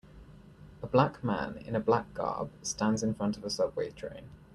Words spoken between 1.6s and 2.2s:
a black